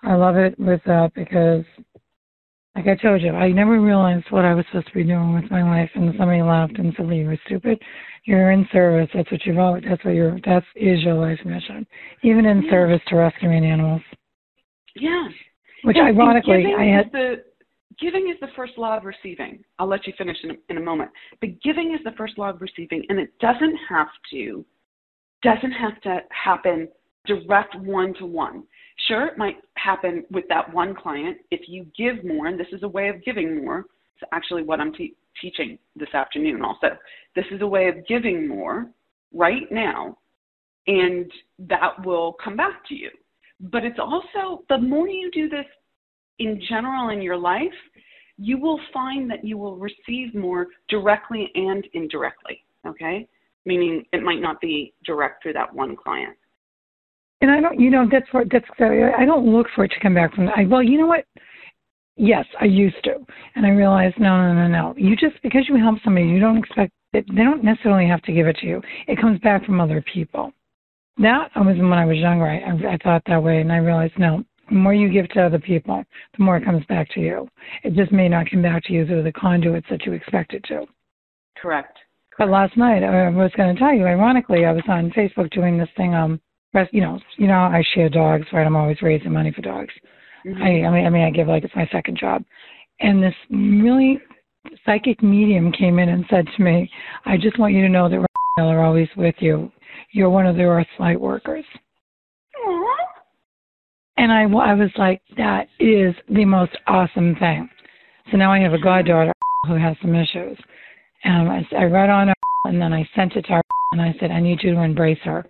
I 0.03 0.15
love 0.15 0.37
it 0.37 0.59
with 0.59 0.81
that 0.87 1.13
because, 1.15 1.65
like 2.75 2.87
I 2.87 2.95
told 2.97 3.21
you, 3.23 3.33
I 3.33 3.53
never 3.53 3.81
realized 3.81 4.27
what 4.31 4.45
I 4.45 4.55
was 4.55 4.65
supposed 4.67 4.89
to 4.89 4.95
be 4.95 5.05
doing 5.05 5.35
with 5.35 5.51
my 5.51 5.63
life, 5.63 5.91
and 5.95 6.15
somebody 6.17 6.43
laughed 6.43 6.79
and 6.79 6.93
said, 6.97 7.07
"Well, 7.07 7.15
you 7.15 7.27
were 7.27 7.39
stupid. 7.47 7.79
You're 8.25 8.53
in 8.53 8.67
service. 8.73 9.11
That's 9.15 9.31
what 9.31 9.45
you've 9.45 9.59
always. 9.59 9.85
That's 9.89 10.05
what 10.05 10.15
your. 10.15 10.39
That 10.47 10.63
is 10.77 11.03
your 11.03 11.15
life 11.15 11.39
mission, 11.45 11.87
even 12.23 12.47
in 12.47 12.63
Yeah. 12.63 12.71
service 12.71 13.03
to 13.09 13.17
rescuing 13.17 13.65
animals." 13.65 14.03
Yeah. 14.97 15.29
Which, 15.85 15.97
And- 15.97 16.09
ironically, 16.09 16.75
I 16.75 16.85
had. 16.85 17.13
the 17.13 17.45
giving 17.99 18.29
is 18.31 18.41
the 18.41 18.49
first 18.57 18.79
law 18.79 18.97
of 18.97 19.05
receiving. 19.05 19.63
I'll 19.79 19.87
let 19.87 20.07
you 20.07 20.13
finish 20.15 20.43
in 20.43 20.51
a, 20.53 20.55
in 20.71 20.79
a 20.79 20.81
moment. 20.81 21.11
But 21.41 21.61
giving 21.63 21.93
is 21.95 22.03
the 22.05 22.13
first 22.13 22.39
law 22.39 22.49
of 22.51 22.61
receiving, 22.63 23.05
and 23.11 23.19
it 23.21 23.39
doesn't 23.41 23.77
have 23.89 24.09
to 24.31 24.65
doesn't 25.43 25.73
have 25.73 26.01
to 26.03 26.23
happen 26.31 26.89
direct 27.27 27.75
one 27.77 28.15
to 28.15 28.27
one. 28.27 28.65
Sure, 29.07 29.27
it 29.27 29.39
might 29.39 29.57
happen 29.75 30.25
with 30.31 30.45
that 30.49 30.73
one 30.73 30.95
client 30.95 31.39
if 31.51 31.69
you 31.69 31.87
give 31.97 32.25
more, 32.25 32.47
and 32.47 32.59
this 32.59 32.67
is 32.73 32.83
a 32.83 32.89
way 32.89 33.09
of 33.09 33.25
giving 33.25 33.65
more. 33.65 33.81
It's 34.17 34.29
actually 34.33 34.63
what 34.63 34.81
I'm 34.81 34.93
te- 34.93 35.17
teaching 35.41 35.79
this 35.97 36.13
afternoon. 36.13 36.63
Also, 36.63 36.89
this 37.35 37.47
is 37.51 37.63
a 37.63 37.67
way 37.67 37.89
of 37.89 38.07
giving 38.07 38.47
more 38.47 38.89
right 39.33 39.71
now, 39.71 40.19
and 40.87 41.31
that 41.61 42.05
will 42.05 42.37
come 42.43 42.57
back 42.57 42.85
to 42.89 42.95
you. 42.95 43.11
But 43.61 43.85
it's 43.85 43.99
also 43.99 44.65
the 44.69 44.79
more 44.79 45.09
you 45.09 45.31
do 45.31 45.49
this 45.49 45.67
in 46.39 46.61
general 46.69 47.11
in 47.11 47.23
your 47.23 47.37
life, 47.37 47.73
you 48.39 48.59
will 48.59 48.81
find 48.93 49.31
that 49.31 49.45
you 49.45 49.59
will 49.59 49.77
receive 49.77 50.35
more 50.35 50.69
directly 50.89 51.51
and 51.55 51.87
indirectly. 51.93 52.65
Okay? 52.87 53.29
Meaning 53.67 54.05
it 54.13 54.23
might 54.23 54.41
not 54.41 54.61
be 54.61 54.95
direct 55.05 55.43
through 55.43 55.53
that 55.53 55.73
one 55.73 55.95
client. 55.95 56.37
And 57.41 57.51
I 57.51 57.61
don't, 57.61 57.81
you 57.81 57.91
know, 57.91 58.07
that's 58.11 58.27
what 58.33 58.49
that's. 58.51 58.67
I 58.79 59.25
don't 59.25 59.47
look 59.47 59.67
for 59.75 59.85
it 59.85 59.93
to 59.93 60.01
come 60.01 60.15
back 60.15 60.35
from. 60.35 60.49
I 60.49 60.67
well, 60.67 60.83
you 60.83 60.99
know 60.99 61.07
what? 61.07 61.25
Yes, 62.17 62.45
I 62.61 62.67
used 62.67 63.03
to, 63.05 63.15
and 63.55 63.65
I 63.65 63.71
realized 63.71 64.17
no, 64.19 64.37
no, 64.37 64.53
no, 64.53 64.69
no. 64.69 64.95
You 64.99 65.17
just 65.17 65.43
because 65.43 65.67
you 65.69 65.77
help 65.77 65.99
somebody, 66.05 66.27
you 66.27 66.39
don't 66.39 66.59
expect 66.59 66.93
it. 67.15 67.25
They 67.29 67.43
don't 67.43 67.65
necessarily 67.65 68.07
have 68.07 68.21
to 68.23 68.33
give 68.33 68.47
it 68.47 68.57
to 68.59 68.67
you. 68.67 68.83
It 69.09 69.19
comes 69.19 69.41
back 69.41 69.65
from 69.65 69.81
other 69.81 70.05
people. 70.13 70.53
That 71.17 71.51
I 71.55 71.61
was 71.61 71.77
when 71.77 71.93
I 71.93 72.05
was 72.05 72.19
younger. 72.19 72.47
I, 72.47 72.59
I, 72.59 72.95
I 72.95 72.99
thought 73.03 73.23
that 73.27 73.43
way, 73.43 73.61
and 73.61 73.73
I 73.73 73.79
realized 73.79 74.19
no. 74.19 74.45
The 74.69 74.77
more 74.77 74.95
you 74.95 75.09
give 75.09 75.29
to 75.31 75.43
other 75.43 75.59
people, 75.59 76.05
the 76.37 76.45
more 76.45 76.59
it 76.59 76.65
comes 76.65 76.85
back 76.87 77.09
to 77.15 77.21
you. 77.21 77.49
It 77.83 77.95
just 77.95 78.13
may 78.13 78.29
not 78.29 78.51
come 78.51 78.63
back 78.63 78.85
to 78.85 78.93
you 78.93 79.07
through 79.07 79.25
the 79.25 79.33
conduits 79.33 79.87
that 79.91 80.05
you 80.07 80.13
expect 80.13 80.53
it 80.53 80.63
to. 80.65 80.87
Correct. 81.57 81.99
But 82.39 82.51
last 82.51 82.77
night, 82.77 83.03
I 83.03 83.29
was 83.31 83.51
going 83.57 83.75
to 83.75 83.79
tell 83.79 83.93
you. 83.93 84.07
Ironically, 84.07 84.65
I 84.65 84.73
was 84.73 84.85
on 84.89 85.11
Facebook 85.11 85.51
doing 85.51 85.77
this 85.77 85.89
thing. 85.97 86.15
Um, 86.15 86.41
you 86.93 87.01
know, 87.01 87.19
you 87.37 87.47
know, 87.47 87.55
I 87.55 87.83
share 87.95 88.09
dogs, 88.09 88.47
right? 88.53 88.67
I'm 88.67 88.77
always 88.77 89.03
raising 89.03 89.33
money 89.33 89.53
for 89.53 89.63
dogs. 89.63 89.93
Mhm. 90.47 90.63
I, 90.63 90.87
I 90.87 90.91
mean, 90.91 91.07
I 91.07 91.11
mean, 91.11 91.23
I 91.23 91.31
give 91.31 91.49
like 91.49 91.65
it's 91.65 91.75
my 91.77 91.89
second 91.93 92.17
job. 92.17 92.45
And 93.01 93.23
this 93.23 93.35
really 93.51 94.21
psychic 94.85 95.23
medium 95.23 95.73
came 95.73 95.99
in 95.99 96.09
and 96.11 96.25
said 96.31 96.47
to 96.57 96.63
me, 96.63 96.91
"I 97.25 97.37
just 97.37 97.59
want 97.59 97.75
you 97.75 97.83
to 97.83 97.89
know 97.89 98.09
that 98.09 98.19
Raphael 98.19 98.73
are 98.73 98.85
always 98.85 99.09
with 99.17 99.35
you. 99.41 99.71
You're 100.13 100.31
one 100.31 100.47
of 100.47 100.57
the 100.57 100.65
Earth 100.65 100.87
light 100.99 101.21
workers." 101.21 101.65
And 104.17 104.31
I, 104.31 104.43
I 104.43 104.75
was 104.75 104.91
like, 104.97 105.23
"That 105.37 105.69
is 105.79 106.15
the 106.29 106.45
most 106.45 106.77
awesome 106.87 107.35
thing." 107.37 107.69
So 108.31 108.37
now 108.37 108.53
I 108.53 108.61
have 108.61 108.75
a 108.75 108.79
goddaughter 108.79 109.33
who 109.67 109.75
has 109.75 109.97
some 110.03 110.15
issues, 110.15 110.59
and 111.25 111.49
I, 111.49 111.67
I 111.77 111.85
read 111.85 112.11
on 112.11 112.29
her, 112.29 112.35
and 112.65 112.81
then 112.81 112.93
I 112.93 113.09
sent 113.15 113.35
it 113.37 113.43
to 113.47 113.55
her, 113.55 113.63
and 113.93 114.01
I 114.01 114.15
said, 114.21 114.31
"I 114.31 114.41
need 114.41 114.63
you 114.63 114.75
to 114.75 114.81
embrace 114.81 115.19
her." 115.25 115.47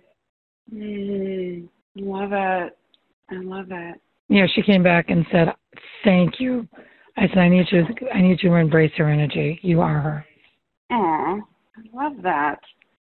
Mm, 0.73 1.67
love 1.95 2.31
it. 2.31 2.77
I 3.29 3.35
love 3.35 3.67
it. 3.71 4.01
Yeah, 4.29 4.45
she 4.53 4.61
came 4.61 4.83
back 4.83 5.09
and 5.09 5.25
said, 5.31 5.53
"Thank 6.03 6.39
you." 6.39 6.67
I 7.17 7.27
said, 7.27 7.39
"I 7.39 7.49
need 7.49 7.65
you. 7.71 7.85
I 8.13 8.21
need 8.21 8.41
you 8.41 8.49
to 8.49 8.55
embrace 8.55 8.93
her 8.97 9.09
energy. 9.09 9.59
You 9.61 9.81
are 9.81 9.99
her." 9.99 10.25
Aw, 10.91 11.35
I 11.35 11.81
love 11.93 12.21
that. 12.23 12.59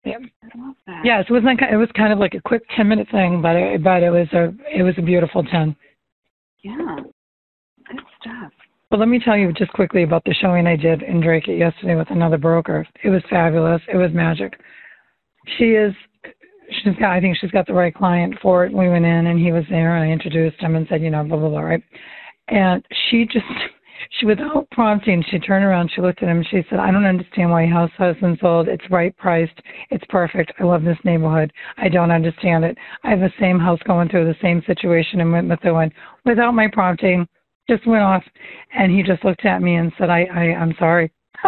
Yeah. 0.06 0.18
I 0.44 0.58
love 0.58 0.76
that. 0.88 1.02
Yes, 1.04 1.26
it 1.30 1.34
was 1.34 1.44
like 1.44 1.60
it 1.62 1.76
was 1.76 1.90
kind 1.96 2.14
of 2.14 2.20
like 2.20 2.34
a 2.34 2.42
quick 2.42 2.64
ten 2.76 2.88
minute 2.88 3.08
thing, 3.12 3.42
but 3.42 3.56
it, 3.56 3.84
but 3.84 4.04
it 4.04 4.10
was 4.10 4.28
a 4.34 4.54
it 4.74 4.84
was 4.84 4.96
a 4.98 5.02
beautiful 5.02 5.44
ten. 5.44 5.76
Yeah. 6.64 6.98
Good 7.88 8.02
stuff. 8.22 8.52
But 8.90 9.00
let 9.00 9.08
me 9.08 9.20
tell 9.20 9.38
you 9.38 9.52
just 9.54 9.72
quickly 9.74 10.04
about 10.04 10.24
the 10.24 10.34
showing 10.42 10.66
I 10.66 10.76
did 10.76 11.04
in 11.04 11.22
Dracut 11.22 11.58
yesterday 11.58 11.96
with 11.96 12.10
another 12.10 12.38
broker. 12.38 12.88
It 13.04 13.10
was 13.10 13.22
fabulous. 13.30 13.82
It 13.92 13.98
was 13.98 14.12
magic. 14.14 14.60
She 15.58 15.72
is 15.72 15.94
she's 16.72 16.96
got 16.96 17.12
I 17.12 17.20
think 17.20 17.38
she's 17.40 17.52
got 17.52 17.68
the 17.68 17.74
right 17.74 17.94
client 17.94 18.36
for 18.42 18.66
it. 18.66 18.74
We 18.74 18.90
went 18.90 19.06
in 19.06 19.28
and 19.28 19.40
he 19.40 19.52
was 19.52 19.64
there 19.70 19.96
and 19.96 20.10
I 20.10 20.14
introduced 20.14 20.60
him 20.60 20.76
and 20.76 20.88
said, 20.90 21.02
you 21.02 21.10
know, 21.10 21.24
blah 21.24 21.38
blah 21.38 21.50
blah, 21.50 21.62
right? 21.62 21.84
And 22.48 22.84
she 23.10 23.26
just 23.26 23.46
she 24.20 24.26
without 24.26 24.70
prompting, 24.72 25.24
she 25.30 25.40
turned 25.40 25.66
around, 25.66 25.92
she 25.94 26.02
looked 26.02 26.24
at 26.24 26.30
him, 26.30 26.38
and 26.38 26.48
she 26.50 26.62
said, 26.70 26.80
I 26.80 26.92
don't 26.92 27.06
understand 27.06 27.52
why 27.52 27.66
house 27.66 27.92
hasn't 27.98 28.40
sold. 28.40 28.68
It's 28.68 28.90
right 28.90 29.16
priced. 29.18 29.60
It's 29.90 30.04
perfect. 30.10 30.54
I 30.60 30.64
love 30.64 30.84
this 30.84 30.98
neighborhood. 31.04 31.52
I 31.78 31.90
don't 31.90 32.12
understand 32.12 32.64
it. 32.64 32.78
I 33.04 33.10
have 33.10 33.20
the 33.20 33.32
same 33.40 33.60
house 33.60 33.80
going 33.86 34.10
through 34.10 34.26
the 34.26 34.40
same 34.42 34.64
situation 34.66 35.22
and 35.22 35.32
went 35.32 35.46
in 35.46 35.50
Methuen. 35.50 35.92
Without 36.26 36.54
my 36.54 36.68
prompting, 36.72 37.28
just 37.70 37.86
went 37.86 38.04
off 38.04 38.24
and 38.78 38.92
he 38.92 39.04
just 39.04 39.24
looked 39.24 39.46
at 39.46 39.62
me 39.62 39.76
and 39.76 39.92
said, 39.98 40.10
I, 40.10 40.24
I 40.34 40.42
I'm 40.56 40.74
sorry. 40.80 41.12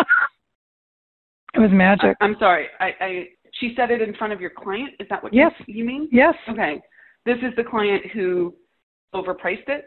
it 1.54 1.60
was 1.60 1.72
magic. 1.72 2.16
I, 2.22 2.26
I'm 2.26 2.36
sorry. 2.40 2.68
I, 2.80 2.92
I 3.00 3.26
she 3.62 3.74
said 3.78 3.92
it 3.92 4.02
in 4.02 4.14
front 4.16 4.34
of 4.34 4.42
your 4.42 4.50
client. 4.50 4.90
Is 5.00 5.08
that 5.10 5.24
what 5.24 5.34
Yes. 5.34 5.54
you, 5.68 5.76
you 5.76 5.86
mean? 5.86 6.10
Yes. 6.12 6.34
Okay. 6.50 6.82
This 7.26 7.38
is 7.38 7.56
the 7.56 7.64
client 7.64 8.06
who 8.08 8.54
overpriced 9.16 9.70
it. 9.70 9.86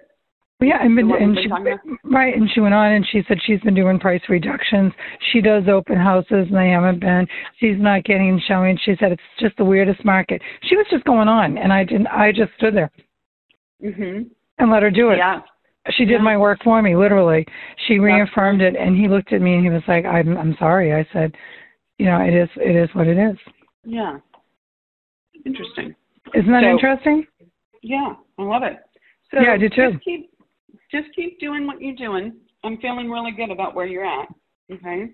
Yeah, 0.61 0.79
and, 0.81 0.97
one 0.97 1.21
and 1.21 1.37
she, 1.37 1.49
right, 2.05 2.35
and 2.35 2.49
she 2.55 2.61
went 2.61 2.73
on 2.75 2.93
and 2.93 3.05
she 3.11 3.23
said 3.27 3.39
she's 3.45 3.61
been 3.61 3.75
doing 3.75 3.99
price 3.99 4.23
reductions. 4.29 4.93
She 5.33 5.41
does 5.41 5.65
open 5.69 5.97
houses 5.97 6.47
and 6.49 6.55
they 6.57 6.71
haven't 6.71 7.01
been. 7.01 7.27
She's 7.59 7.77
not 7.77 8.05
getting 8.05 8.41
showing. 8.47 8.79
She 8.85 8.95
said 8.99 9.11
it's 9.13 9.23
just 9.41 9.57
the 9.57 9.65
weirdest 9.65 10.05
market. 10.05 10.41
She 10.63 10.77
was 10.77 10.87
just 10.91 11.05
going 11.05 11.29
on, 11.29 11.59
and 11.59 11.73
I 11.73 11.83
didn't. 11.85 12.07
I 12.07 12.31
just 12.31 12.53
stood 12.57 12.75
there 12.75 12.91
Mhm. 13.83 14.31
and 14.59 14.71
let 14.71 14.83
her 14.85 14.93
do 14.93 15.11
it. 15.11 15.19
Yeah. 15.19 15.43
She 15.91 16.05
did 16.05 16.13
Yeah. 16.21 16.23
my 16.23 16.39
work 16.39 16.63
for 16.63 16.81
me, 16.81 16.95
literally. 16.97 17.47
She 17.87 17.99
reaffirmed 17.99 18.63
it, 18.63 18.77
and 18.77 18.97
he 18.97 19.09
looked 19.09 19.33
at 19.33 19.43
me 19.43 19.55
and 19.57 19.65
he 19.65 19.71
was 19.71 19.87
like, 19.89 20.07
"I'm 20.07 20.39
I'm 20.39 20.57
sorry." 20.57 20.95
I 20.95 21.05
said, 21.13 21.37
"You 21.99 22.07
know, 22.07 22.21
it 22.21 22.33
is 22.33 22.49
it 22.57 22.77
is 22.77 22.95
what 22.95 23.09
it 23.09 23.19
is." 23.19 23.37
Yeah. 23.85 24.19
Interesting. 25.45 25.95
Isn't 26.35 26.53
that 26.53 26.63
So- 26.63 26.71
interesting? 26.71 27.27
Yeah, 27.83 28.15
I 28.39 28.43
love 28.43 28.63
it. 28.63 28.79
So 29.31 29.41
Yeah, 29.41 29.53
I 29.53 29.59
do 29.59 29.69
too. 29.69 29.93
Just 29.93 30.05
keep, 30.05 30.31
just 30.91 31.09
keep 31.15 31.39
doing 31.39 31.67
what 31.67 31.81
you're 31.81 31.95
doing. 31.97 32.35
I'm 32.63 32.79
feeling 32.79 33.11
really 33.11 33.33
good 33.33 33.51
about 33.51 33.75
where 33.75 33.87
you're 33.87 34.05
at. 34.07 34.29
Okay, 34.73 35.11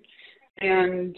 and 0.59 1.17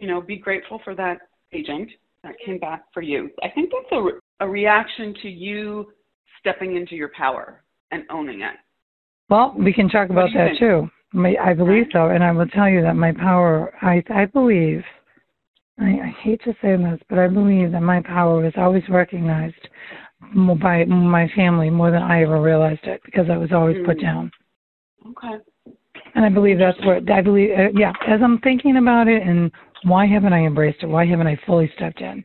you 0.00 0.08
know, 0.08 0.20
be 0.20 0.36
grateful 0.36 0.80
for 0.82 0.94
that 0.96 1.18
agent 1.52 1.88
that 2.24 2.34
came 2.44 2.58
back 2.58 2.84
for 2.92 3.00
you. 3.02 3.30
I 3.44 3.48
think 3.50 3.70
that's 3.70 3.92
a, 3.92 4.02
re- 4.02 4.12
a 4.40 4.48
reaction 4.48 5.14
to 5.22 5.28
you 5.28 5.92
stepping 6.40 6.76
into 6.76 6.96
your 6.96 7.10
power 7.16 7.62
and 7.92 8.02
owning 8.10 8.40
it. 8.40 8.54
Well, 9.30 9.54
we 9.56 9.72
can 9.72 9.88
talk 9.88 10.10
about 10.10 10.30
that 10.34 10.48
think? 10.48 10.58
too. 10.58 10.90
I 11.40 11.54
believe 11.54 11.86
so, 11.92 12.08
and 12.08 12.24
I 12.24 12.32
will 12.32 12.48
tell 12.48 12.68
you 12.68 12.82
that 12.82 12.96
my 12.96 13.12
power. 13.12 13.72
I 13.82 14.02
I 14.10 14.24
believe 14.24 14.82
I, 15.78 15.84
I 15.84 16.14
hate 16.22 16.40
to 16.44 16.54
say 16.62 16.76
this, 16.76 17.00
but 17.08 17.18
I 17.18 17.28
believe 17.28 17.72
that 17.72 17.82
my 17.82 18.00
power 18.00 18.40
was 18.40 18.52
always 18.56 18.84
recognized 18.88 19.68
by 20.60 20.84
my 20.84 21.28
family 21.34 21.70
more 21.70 21.90
than 21.90 22.02
I 22.02 22.22
ever 22.22 22.40
realized 22.40 22.84
it 22.84 23.00
because 23.04 23.26
I 23.30 23.36
was 23.36 23.50
always 23.52 23.76
mm. 23.76 23.86
put 23.86 24.00
down. 24.00 24.30
Okay. 25.06 25.42
And 26.14 26.24
I 26.24 26.28
believe 26.28 26.58
that's 26.58 26.78
where 26.84 27.00
I 27.12 27.20
believe. 27.20 27.50
Uh, 27.50 27.68
yeah, 27.74 27.92
as 28.06 28.20
I'm 28.22 28.38
thinking 28.38 28.76
about 28.76 29.08
it, 29.08 29.22
and 29.22 29.50
why 29.82 30.06
haven't 30.06 30.32
I 30.32 30.44
embraced 30.44 30.82
it? 30.82 30.86
Why 30.86 31.04
haven't 31.04 31.26
I 31.26 31.38
fully 31.44 31.70
stepped 31.76 32.00
in? 32.00 32.22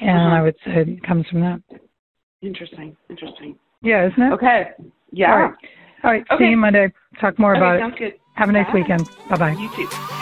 And 0.00 0.10
uh-huh. 0.10 0.36
I 0.36 0.42
would 0.42 0.56
say 0.64 0.82
it 0.86 1.02
comes 1.02 1.26
from 1.26 1.40
that. 1.40 1.60
Interesting. 2.42 2.96
Interesting. 3.10 3.56
Yeah, 3.82 4.06
isn't 4.08 4.22
it? 4.22 4.32
Okay. 4.32 4.70
Yeah. 5.10 5.32
All 5.32 5.38
right. 5.40 5.54
All 6.04 6.10
right. 6.12 6.24
Okay. 6.30 6.44
See 6.44 6.50
you 6.50 6.56
Monday. 6.56 6.92
Talk 7.20 7.38
more 7.38 7.56
okay, 7.56 7.80
about 7.80 7.94
it. 7.94 7.98
Good. 7.98 8.14
Have 8.34 8.48
a 8.48 8.52
nice 8.52 8.66
Bye. 8.66 8.74
weekend. 8.74 9.08
Bye 9.28 9.36
bye. 9.36 9.52
You 9.52 9.68
too. 9.76 10.15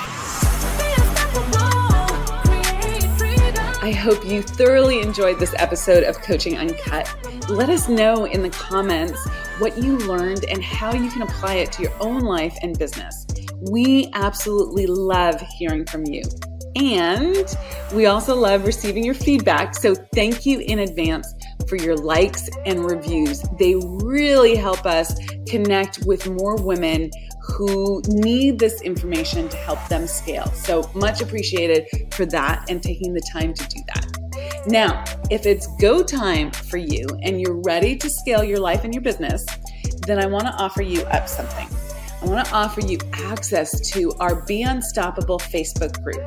I 3.84 3.92
hope 3.92 4.24
you 4.24 4.40
thoroughly 4.40 5.02
enjoyed 5.02 5.38
this 5.38 5.52
episode 5.58 6.04
of 6.04 6.18
Coaching 6.22 6.56
Uncut. 6.56 7.14
Let 7.50 7.68
us 7.68 7.86
know 7.86 8.24
in 8.24 8.40
the 8.40 8.48
comments 8.48 9.22
what 9.58 9.76
you 9.76 9.98
learned 9.98 10.46
and 10.46 10.64
how 10.64 10.94
you 10.94 11.10
can 11.10 11.20
apply 11.20 11.56
it 11.56 11.70
to 11.72 11.82
your 11.82 11.92
own 12.00 12.20
life 12.20 12.56
and 12.62 12.78
business. 12.78 13.26
We 13.60 14.08
absolutely 14.14 14.86
love 14.86 15.38
hearing 15.58 15.84
from 15.84 16.06
you. 16.06 16.22
And 16.76 17.44
we 17.92 18.06
also 18.06 18.34
love 18.34 18.64
receiving 18.64 19.04
your 19.04 19.12
feedback. 19.12 19.74
So 19.74 19.94
thank 20.14 20.46
you 20.46 20.60
in 20.60 20.78
advance 20.78 21.34
for 21.68 21.76
your 21.76 21.94
likes 21.94 22.48
and 22.64 22.86
reviews. 22.86 23.42
They 23.58 23.74
really 23.74 24.56
help 24.56 24.86
us 24.86 25.14
connect 25.46 26.06
with 26.06 26.26
more 26.26 26.56
women 26.56 27.10
who 27.46 28.02
need 28.08 28.58
this 28.58 28.80
information 28.82 29.48
to 29.48 29.56
help 29.58 29.78
them 29.88 30.06
scale. 30.06 30.46
So 30.52 30.90
much 30.94 31.20
appreciated 31.20 31.86
for 32.12 32.26
that 32.26 32.64
and 32.68 32.82
taking 32.82 33.12
the 33.12 33.22
time 33.32 33.52
to 33.52 33.68
do 33.68 33.80
that. 33.94 34.64
Now, 34.66 35.04
if 35.30 35.46
it's 35.46 35.66
go 35.80 36.02
time 36.02 36.50
for 36.50 36.78
you 36.78 37.06
and 37.22 37.40
you're 37.40 37.60
ready 37.62 37.96
to 37.96 38.08
scale 38.08 38.42
your 38.42 38.58
life 38.58 38.84
and 38.84 38.94
your 38.94 39.02
business, 39.02 39.44
then 40.06 40.18
I 40.18 40.26
want 40.26 40.46
to 40.46 40.52
offer 40.54 40.82
you 40.82 41.02
up 41.02 41.28
something. 41.28 41.68
I 42.22 42.26
want 42.26 42.46
to 42.46 42.54
offer 42.54 42.80
you 42.80 42.98
access 43.12 43.78
to 43.90 44.12
our 44.20 44.44
Be 44.46 44.62
Unstoppable 44.62 45.38
Facebook 45.38 46.02
group. 46.02 46.22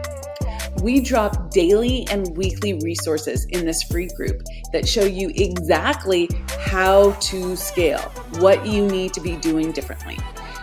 We 0.83 1.01
drop 1.01 1.49
daily 1.49 2.07
and 2.11 2.37
weekly 2.37 2.75
resources 2.75 3.45
in 3.49 3.65
this 3.65 3.81
free 3.83 4.07
group 4.15 4.43
that 4.71 4.87
show 4.87 5.05
you 5.05 5.31
exactly 5.33 6.29
how 6.59 7.13
to 7.13 7.55
scale, 7.55 8.01
what 8.37 8.67
you 8.67 8.87
need 8.87 9.13
to 9.13 9.21
be 9.21 9.37
doing 9.37 9.71
differently. 9.71 10.17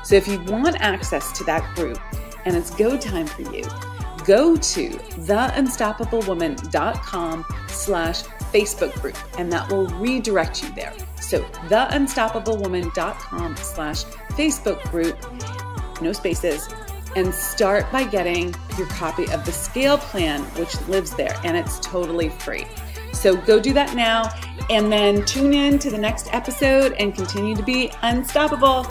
So 0.05 0.17
if 0.17 0.29
you 0.29 0.39
want 0.45 0.77
access 0.81 1.33
to 1.39 1.45
that 1.45 1.75
group 1.75 1.99
and 2.45 2.55
it's 2.55 2.71
go 2.71 2.99
time 2.99 3.27
for 3.27 3.41
you, 3.43 3.65
go 4.25 4.57
to 4.57 4.89
theunstoppablewoman.com 4.91 7.45
slash 7.69 8.23
Facebook 8.23 9.01
group 9.01 9.17
and 9.39 9.53
that 9.53 9.71
will 9.71 9.87
redirect 9.87 10.63
you 10.63 10.71
there. 10.75 10.93
So 11.21 11.43
theunstoppablewoman.com 11.69 13.57
slash 13.57 14.05
Facebook 14.05 14.83
group, 14.91 15.17
no 16.01 16.13
spaces, 16.13 16.69
and 17.17 17.35
start 17.35 17.91
by 17.91 18.05
getting 18.05 18.55
your 18.77 18.87
copy 18.89 19.31
of 19.31 19.47
the 19.47 19.53
scale 19.53 19.97
plan, 19.99 20.43
which 20.57 20.79
lives 20.83 21.15
there 21.15 21.35
and 21.45 21.57
it's 21.57 21.81
totally 21.81 22.29
free. 22.29 22.67
So 23.13 23.37
go 23.37 23.59
do 23.61 23.73
that 23.73 23.95
now 23.95 24.29
and 24.71 24.93
then 24.93 25.25
tune 25.25 25.55
in 25.55 25.79
to 25.79 25.91
the 25.91 25.99
next 25.99 26.35
episode 26.35 26.93
and 26.95 27.15
continue 27.15 27.55
to 27.55 27.63
be 27.63 27.93
unstoppable. 28.03 28.87